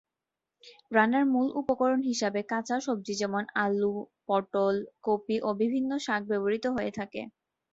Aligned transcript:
রান্নার 0.91 1.25
মূল 1.33 1.47
উপকরণ 1.61 1.99
হিসাবে 2.09 2.39
কাঁচা 2.51 2.77
সবজি 2.85 3.13
যেমন 3.21 3.43
আলু, 3.63 3.93
পটল, 4.27 4.75
কপি 5.05 5.35
ও 5.41 5.59
বিভিন্ন 5.61 5.91
শাক 6.05 6.21
ব্যবহৃত 6.29 6.65
হয়ে 6.75 6.91
থাকে। 6.99 7.21